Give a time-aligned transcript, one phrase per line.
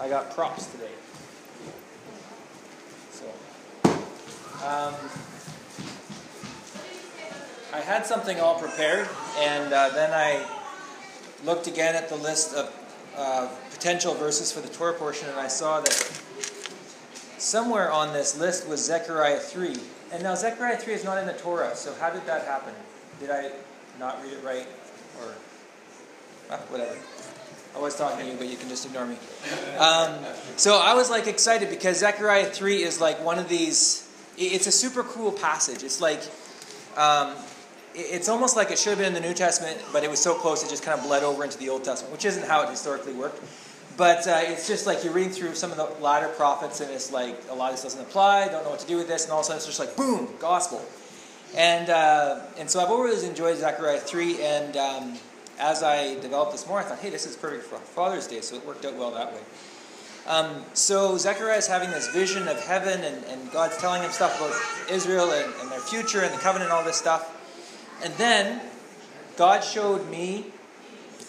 [0.00, 0.90] I got props today.
[3.12, 3.26] So,
[4.66, 4.94] um,
[7.74, 9.06] I had something all prepared,
[9.38, 10.46] and uh, then I
[11.44, 12.74] looked again at the list of
[13.14, 16.22] uh, potential verses for the Torah portion, and I saw that
[17.36, 19.76] somewhere on this list was Zechariah 3.
[20.12, 22.72] And now Zechariah 3 is not in the Torah, so how did that happen?
[23.20, 23.50] Did I
[23.98, 24.66] not read it right?
[25.20, 25.34] Or,
[26.50, 26.96] ah, whatever.
[27.74, 29.16] I was talking to you, but you can just ignore me.
[29.78, 30.18] Um,
[30.56, 34.72] so I was like excited because Zechariah 3 is like one of these, it's a
[34.72, 35.82] super cool passage.
[35.82, 36.20] It's like,
[36.96, 37.34] um,
[37.94, 40.34] it's almost like it should have been in the New Testament, but it was so
[40.34, 42.70] close it just kind of bled over into the Old Testament, which isn't how it
[42.70, 43.42] historically worked.
[43.96, 47.12] But uh, it's just like you're reading through some of the latter prophets, and it's
[47.12, 49.32] like a lot of this doesn't apply, don't know what to do with this, and
[49.32, 50.82] all of a sudden it's just like boom, gospel.
[51.56, 55.18] And uh, and so I've always enjoyed Zechariah 3, and um,
[55.60, 58.56] as I developed this more, I thought, hey, this is perfect for Father's Day, so
[58.56, 59.40] it worked out well that way.
[60.26, 64.36] Um, so Zechariah is having this vision of heaven, and, and God's telling him stuff
[64.38, 67.36] about Israel and, and their future and the covenant and all this stuff.
[68.02, 68.60] And then
[69.36, 70.46] God showed me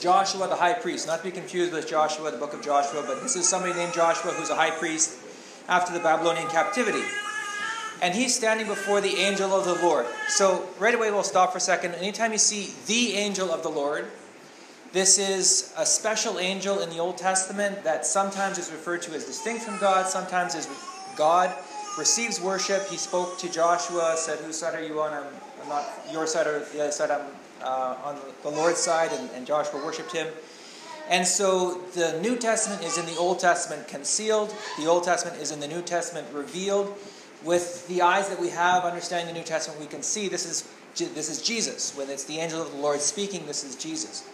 [0.00, 3.22] Joshua the high priest, not to be confused with Joshua, the book of Joshua, but
[3.22, 5.18] this is somebody named Joshua who's a high priest
[5.68, 7.02] after the Babylonian captivity.
[8.02, 10.06] And he's standing before the angel of the Lord.
[10.26, 11.94] So, right away, we'll stop for a second.
[11.94, 14.08] Anytime you see the angel of the Lord,
[14.92, 19.24] this is a special angel in the Old Testament that sometimes is referred to as
[19.24, 20.68] distinct from God, sometimes as
[21.16, 21.54] God
[21.98, 22.86] receives worship.
[22.88, 25.12] He spoke to Joshua, said, Whose side are you on?
[25.12, 25.24] I'm,
[25.62, 27.10] I'm not your side or the other side.
[27.10, 27.26] I'm
[27.62, 30.28] uh, on the Lord's side, and, and Joshua worshipped him.
[31.08, 35.52] And so the New Testament is in the Old Testament concealed, the Old Testament is
[35.52, 36.96] in the New Testament revealed.
[37.44, 40.68] With the eyes that we have, understanding the New Testament, we can see this is,
[41.12, 41.96] this is Jesus.
[41.96, 44.28] When it's the angel of the Lord speaking, this is Jesus.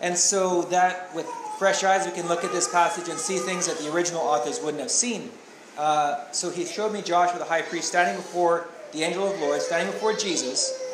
[0.00, 1.26] And so that, with
[1.58, 4.60] fresh eyes, we can look at this passage and see things that the original authors
[4.60, 5.30] wouldn't have seen.
[5.76, 9.44] Uh, so he showed me Joshua the high priest standing before the angel of the
[9.44, 10.84] Lord, standing before Jesus,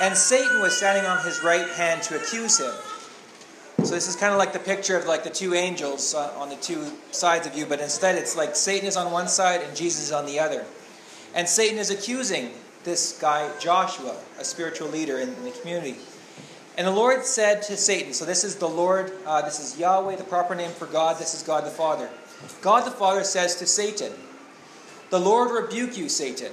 [0.00, 2.72] and Satan was standing on his right hand to accuse him.
[3.84, 6.48] So this is kind of like the picture of like the two angels uh, on
[6.48, 9.76] the two sides of you, but instead it's like Satan is on one side and
[9.76, 10.64] Jesus is on the other.
[11.34, 12.52] And Satan is accusing
[12.84, 15.96] this guy Joshua, a spiritual leader in, in the community.
[16.76, 20.16] And the Lord said to Satan, so this is the Lord, uh, this is Yahweh,
[20.16, 22.08] the proper name for God, this is God the Father.
[22.62, 24.12] God the Father says to Satan,
[25.10, 26.52] The Lord rebuke you, Satan.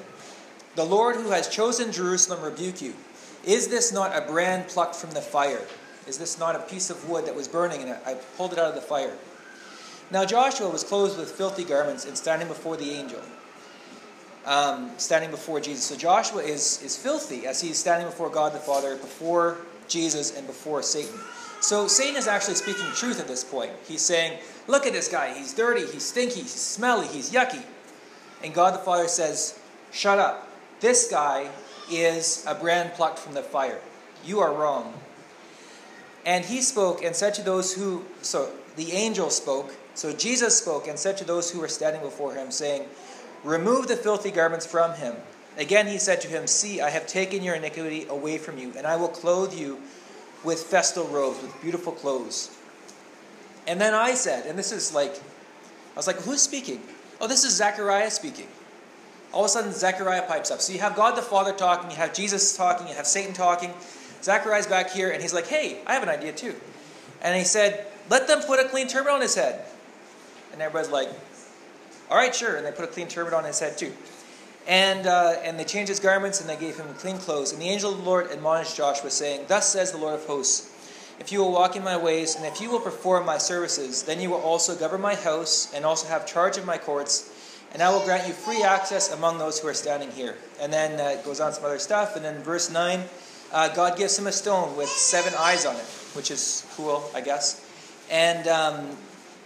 [0.76, 2.96] The Lord who has chosen Jerusalem rebuke you.
[3.46, 5.62] Is this not a brand plucked from the fire?
[6.06, 8.70] Is this not a piece of wood that was burning and I pulled it out
[8.70, 9.14] of the fire?
[10.12, 13.22] Now Joshua was clothed with filthy garments and standing before the angel,
[14.46, 15.86] um, standing before Jesus.
[15.86, 20.48] So Joshua is, is filthy as he's standing before God the Father, before Jesus, and
[20.48, 21.20] before Satan.
[21.62, 23.72] So Satan is actually speaking truth at this point.
[23.88, 25.34] He's saying, Look at this guy.
[25.34, 27.64] He's dirty, he's stinky, he's smelly, he's yucky.
[28.44, 29.60] And God the Father says,
[29.92, 30.48] Shut up.
[30.80, 31.50] This guy
[31.92, 33.80] is a brand plucked from the fire.
[34.24, 34.94] You are wrong.
[36.26, 40.88] And he spoke and said to those who, so the angel spoke, so Jesus spoke
[40.88, 42.86] and said to those who were standing before him, saying,
[43.44, 45.16] Remove the filthy garments from him.
[45.58, 48.86] Again he said to him, See, I have taken your iniquity away from you, and
[48.86, 49.80] I will clothe you
[50.44, 52.58] with festal robes, with beautiful clothes.
[53.68, 56.82] And then I said, and this is like, I was like, Who's speaking?
[57.22, 58.48] Oh, this is Zechariah speaking.
[59.32, 60.62] All of a sudden, Zechariah pipes up.
[60.62, 63.72] So you have God the Father talking, you have Jesus talking, you have Satan talking.
[64.24, 66.56] Zechariah's back here, and he's like, hey, I have an idea too.
[67.22, 69.64] And he said, let them put a clean turban on his head.
[70.52, 71.10] And everybody's like,
[72.10, 72.56] all right, sure.
[72.56, 73.94] And they put a clean turban on his head too.
[74.70, 77.52] And, uh, and they changed his garments and they gave him clean clothes.
[77.52, 80.70] And the angel of the Lord admonished Joshua, saying, Thus says the Lord of hosts,
[81.20, 84.22] if you will walk in my ways, and if you will perform my services, then
[84.22, 87.92] you will also govern my house, and also have charge of my courts, and I
[87.92, 90.38] will grant you free access among those who are standing here.
[90.62, 92.16] And then uh, it goes on some other stuff.
[92.16, 93.02] And then verse 9,
[93.52, 97.22] uh, God gives him a stone with seven eyes on it, which is cool, I
[97.22, 97.68] guess.
[98.10, 98.98] And, um,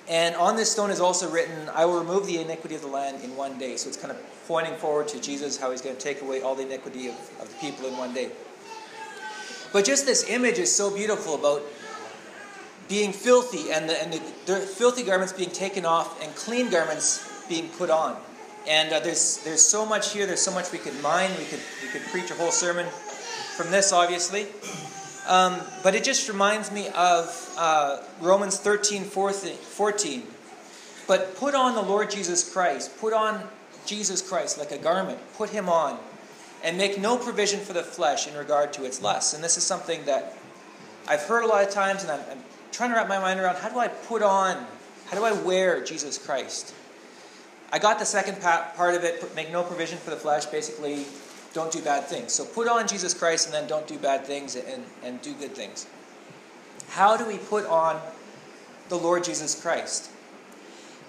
[0.09, 3.23] and on this stone is also written, I will remove the iniquity of the land
[3.23, 3.77] in one day.
[3.77, 4.17] So it's kind of
[4.47, 7.49] pointing forward to Jesus, how he's going to take away all the iniquity of, of
[7.49, 8.31] the people in one day.
[9.71, 11.63] But just this image is so beautiful about
[12.89, 17.27] being filthy and the, and the, the filthy garments being taken off and clean garments
[17.47, 18.17] being put on.
[18.67, 20.25] And uh, there's there's so much here.
[20.25, 21.31] There's so much we could mine.
[21.37, 22.85] We could we could preach a whole sermon
[23.57, 24.47] from this, obviously.
[25.27, 30.23] Um, but it just reminds me of uh, Romans 13, 14.
[31.07, 32.97] But put on the Lord Jesus Christ.
[32.99, 33.43] Put on
[33.85, 35.19] Jesus Christ like a garment.
[35.35, 35.99] Put him on.
[36.63, 39.33] And make no provision for the flesh in regard to its lusts.
[39.33, 40.37] And this is something that
[41.07, 42.39] I've heard a lot of times, and I'm, I'm
[42.71, 44.65] trying to wrap my mind around how do I put on
[45.07, 46.73] How do I wear Jesus Christ?
[47.71, 51.05] I got the second part of it make no provision for the flesh, basically,
[51.53, 52.33] don't do bad things.
[52.33, 55.55] So put on Jesus Christ and then don't do bad things and, and do good
[55.55, 55.87] things.
[56.89, 58.01] How do we put on
[58.89, 60.09] the Lord Jesus Christ?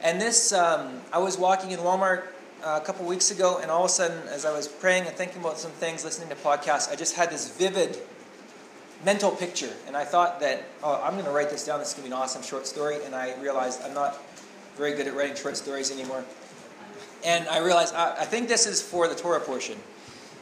[0.03, 2.25] And this, um, I was walking in Walmart
[2.63, 5.17] uh, a couple weeks ago, and all of a sudden, as I was praying and
[5.17, 7.99] thinking about some things, listening to podcasts, I just had this vivid
[9.05, 9.73] mental picture.
[9.87, 11.79] And I thought that, oh, I'm going to write this down.
[11.79, 12.99] This is going to be an awesome short story.
[13.05, 14.19] And I realized I'm not
[14.77, 16.25] very good at writing short stories anymore.
[17.25, 19.79] And I realized I, I think this is for the Torah portion.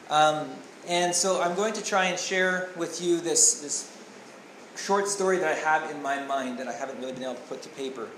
[0.09, 0.49] Um,
[0.87, 3.95] and so I'm going to try and share with you this, this
[4.75, 7.41] short story that I have in my mind that I haven't really been able to
[7.41, 8.09] put to paper.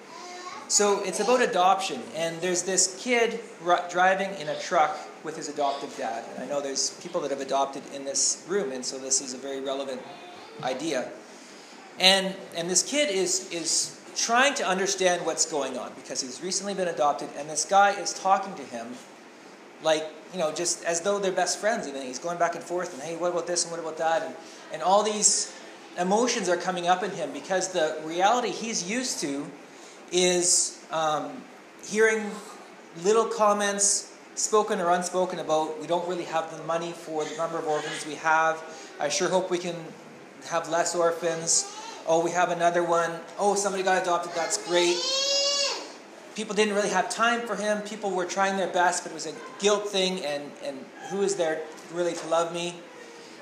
[0.67, 5.47] So it's about adoption, and there's this kid r- driving in a truck with his
[5.47, 6.23] adoptive dad.
[6.33, 9.35] And I know there's people that have adopted in this room, and so this is
[9.35, 10.01] a very relevant
[10.63, 11.11] idea.
[11.99, 16.73] And, and this kid is, is trying to understand what's going on because he's recently
[16.73, 18.87] been adopted, and this guy is talking to him
[19.83, 21.87] like, you know, just as though they're best friends.
[21.87, 24.23] And he's going back and forth, and hey, what about this and what about that?
[24.23, 24.35] And,
[24.73, 25.53] and all these
[25.97, 29.45] emotions are coming up in him because the reality he's used to
[30.11, 31.43] is um,
[31.85, 32.29] hearing
[33.03, 37.57] little comments, spoken or unspoken, about we don't really have the money for the number
[37.57, 38.61] of orphans we have.
[38.99, 39.75] I sure hope we can
[40.49, 41.71] have less orphans.
[42.07, 43.11] Oh, we have another one.
[43.39, 44.33] Oh, somebody got adopted.
[44.35, 44.95] That's great.
[46.35, 47.81] People didn't really have time for him.
[47.81, 51.35] People were trying their best, but it was a guilt thing, and, and who is
[51.35, 51.61] there
[51.93, 52.75] really to love me?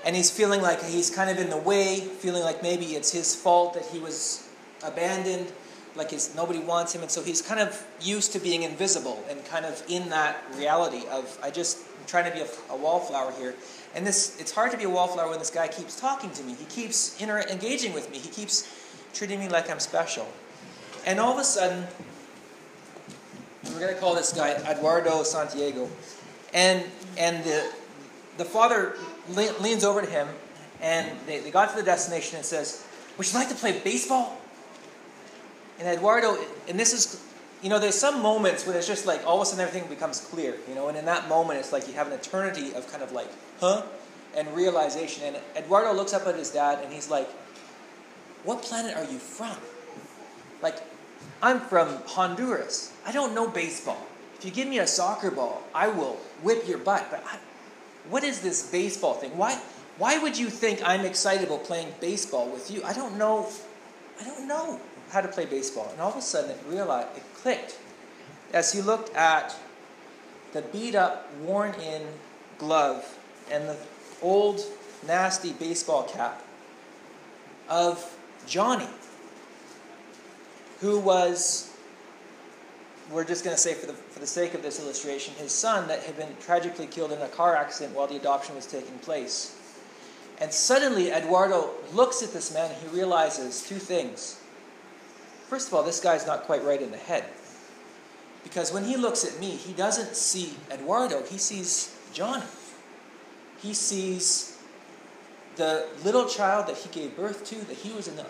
[0.06, 3.36] And he's feeling like he's kind of in the way, feeling like maybe it's his
[3.36, 4.48] fault that he was
[4.84, 5.52] abandoned
[5.96, 9.44] like his, nobody wants him, and so he's kind of used to being invisible and
[9.46, 13.32] kind of in that reality of I just I'm trying to be a, a wallflower
[13.34, 13.56] here,
[13.94, 16.54] and this it's hard to be a wallflower when this guy keeps talking to me.
[16.54, 18.18] He keeps inter- engaging with me.
[18.18, 18.68] He keeps
[19.14, 20.28] treating me like I'm special,
[21.06, 21.86] and all of a sudden,
[23.74, 25.90] we're going to call this guy Eduardo Santiago,
[26.54, 26.84] and
[27.18, 27.72] and the
[28.38, 28.96] the father
[29.30, 30.28] le- leans over to him,
[30.82, 32.86] and they, they got to the destination and says,
[33.18, 34.40] "Would you like to play baseball?"
[35.80, 36.38] And Eduardo,
[36.70, 37.22] and this is,
[37.62, 40.22] you know, there's some moments when it's just like all of a sudden everything becomes
[40.22, 43.04] clear, you know, and in that moment it's like you have an eternity of kind
[43.04, 43.28] of like,
[43.60, 43.84] huh?
[44.36, 45.24] And realization.
[45.24, 47.30] And Eduardo looks up at his dad and he's like,
[48.44, 49.58] What planet are you from?
[50.62, 50.78] Like,
[51.42, 52.93] I'm from Honduras.
[53.06, 54.06] I don't know baseball.
[54.38, 57.08] If you give me a soccer ball, I will whip your butt.
[57.10, 57.38] But I,
[58.10, 59.38] what is this baseball thing?
[59.38, 59.60] Why,
[59.98, 62.84] why would you think I'm excited about playing baseball with you?
[62.84, 63.48] I don't know.
[64.20, 64.80] I don't know
[65.12, 65.90] how to play baseball.
[65.92, 67.78] And all of a sudden it realized, it clicked
[68.54, 69.56] as he looked at
[70.54, 72.04] the beat up, worn in
[72.58, 73.18] glove
[73.52, 73.78] and the
[74.22, 74.62] old,
[75.06, 76.44] nasty baseball cap
[77.68, 78.18] of
[78.48, 78.88] Johnny,
[80.80, 81.73] who was,
[83.12, 85.88] we're just going to say for the, for the sake of this illustration, his son
[85.88, 89.60] that had been tragically killed in a car accident while the adoption was taking place.
[90.40, 94.40] And suddenly, Eduardo looks at this man and he realizes two things.
[95.48, 97.26] First of all, this guy's not quite right in the head.
[98.44, 102.46] Because when he looks at me, he doesn't see Eduardo, he sees Johnny.
[103.62, 104.58] He sees
[105.56, 108.26] the little child that he gave birth to, that he was in the,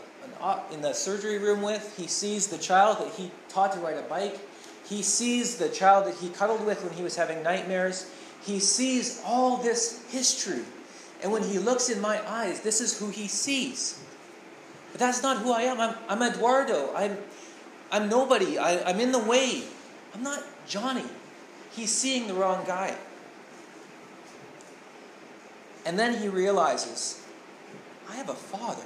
[0.71, 1.95] in the surgery room with.
[1.97, 4.39] He sees the child that he taught to ride a bike.
[4.93, 8.11] He sees the child that he cuddled with when he was having nightmares.
[8.43, 10.61] He sees all this history.
[11.23, 13.99] And when he looks in my eyes, this is who he sees.
[14.91, 15.81] But that's not who I am.
[15.81, 16.93] I'm, I'm Eduardo.
[16.95, 17.17] I'm,
[17.91, 18.59] I'm nobody.
[18.59, 19.63] I, I'm in the way.
[20.13, 21.05] I'm not Johnny.
[21.71, 22.95] He's seeing the wrong guy.
[25.87, 27.19] And then he realizes,
[28.07, 28.85] I have a father.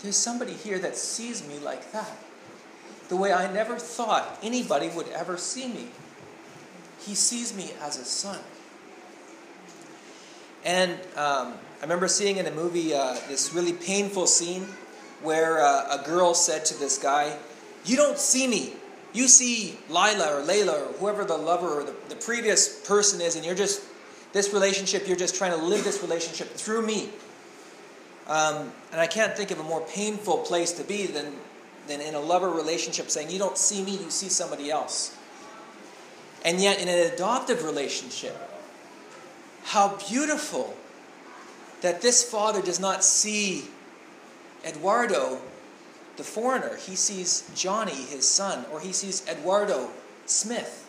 [0.00, 2.14] There's somebody here that sees me like that.
[3.10, 5.88] The way I never thought anybody would ever see me.
[7.00, 8.38] He sees me as a son.
[10.64, 14.62] And um, I remember seeing in a movie uh, this really painful scene
[15.22, 17.36] where uh, a girl said to this guy,
[17.84, 18.74] You don't see me.
[19.12, 23.34] You see Lila or Layla or whoever the lover or the, the previous person is,
[23.34, 23.82] and you're just,
[24.32, 27.08] this relationship, you're just trying to live this relationship through me.
[28.28, 31.34] Um, and I can't think of a more painful place to be than,
[31.90, 35.16] than in a lover relationship saying, You don't see me, you see somebody else.
[36.44, 38.36] And yet, in an adoptive relationship,
[39.64, 40.74] how beautiful
[41.82, 43.64] that this father does not see
[44.64, 45.40] Eduardo,
[46.16, 46.76] the foreigner.
[46.76, 49.90] He sees Johnny, his son, or he sees Eduardo
[50.26, 50.88] Smith,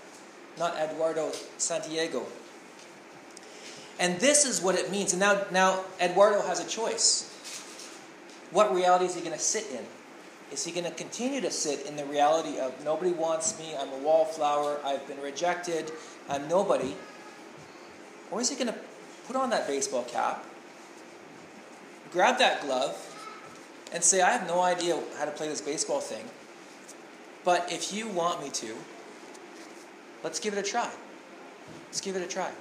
[0.57, 2.25] not Eduardo Santiago.
[3.99, 5.13] And this is what it means.
[5.13, 7.27] And now, now Eduardo has a choice.
[8.51, 9.85] What reality is he going to sit in?
[10.51, 13.89] Is he going to continue to sit in the reality of nobody wants me, I'm
[13.89, 15.91] a wallflower, I've been rejected,
[16.29, 16.95] I'm nobody?
[18.31, 18.79] Or is he going to
[19.27, 20.45] put on that baseball cap,
[22.11, 22.97] grab that glove,
[23.93, 26.25] and say, I have no idea how to play this baseball thing,
[27.45, 28.75] but if you want me to,
[30.23, 30.89] let's give it a try.
[31.87, 32.51] Let's give it a try.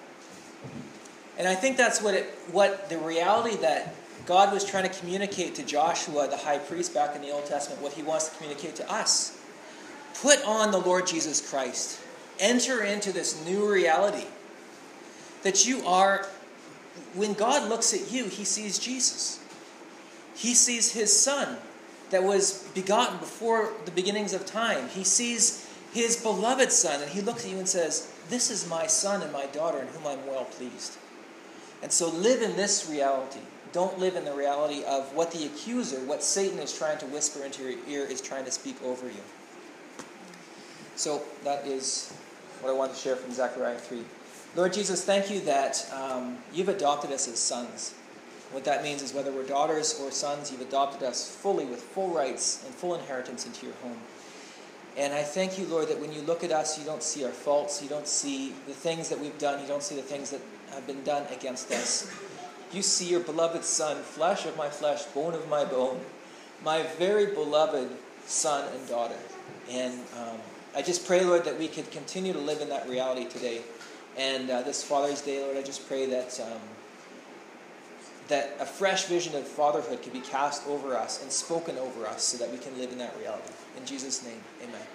[1.38, 3.94] And I think that's what it what the reality that
[4.30, 7.82] God was trying to communicate to Joshua, the high priest back in the Old Testament,
[7.82, 9.36] what he wants to communicate to us.
[10.22, 11.98] Put on the Lord Jesus Christ.
[12.38, 14.28] Enter into this new reality
[15.42, 16.28] that you are,
[17.12, 19.40] when God looks at you, he sees Jesus.
[20.36, 21.56] He sees his son
[22.10, 24.90] that was begotten before the beginnings of time.
[24.90, 28.86] He sees his beloved son, and he looks at you and says, This is my
[28.86, 30.98] son and my daughter in whom I'm well pleased.
[31.82, 33.40] And so live in this reality.
[33.72, 37.44] Don't live in the reality of what the accuser, what Satan is trying to whisper
[37.44, 39.22] into your ear, is trying to speak over you.
[40.96, 42.12] So that is
[42.60, 44.02] what I want to share from Zechariah 3.
[44.56, 47.94] Lord Jesus, thank you that um, you've adopted us as sons.
[48.50, 52.08] What that means is whether we're daughters or sons, you've adopted us fully with full
[52.08, 53.96] rights and full inheritance into your home.
[54.96, 57.30] And I thank you, Lord, that when you look at us, you don't see our
[57.30, 60.40] faults, you don't see the things that we've done, you don't see the things that
[60.72, 62.12] have been done against us.
[62.72, 66.00] You see your beloved Son, flesh of my flesh, bone of my bone,
[66.64, 67.88] my very beloved
[68.26, 69.16] son and daughter.
[69.68, 70.38] And um,
[70.76, 73.62] I just pray, Lord, that we could continue to live in that reality today.
[74.16, 76.60] And uh, this Father's Day, Lord, I just pray that um,
[78.28, 82.22] that a fresh vision of fatherhood could be cast over us and spoken over us,
[82.22, 83.52] so that we can live in that reality.
[83.76, 84.86] In Jesus' name, Amen.